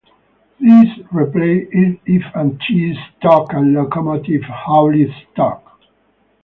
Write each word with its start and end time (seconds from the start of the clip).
These 0.59 1.05
replaced 1.11 1.71
F 2.07 2.21
and 2.33 2.59
T 2.67 2.97
Stock 3.19 3.53
and 3.53 3.73
locomotive-hauled 3.75 4.95
stock. 5.31 5.79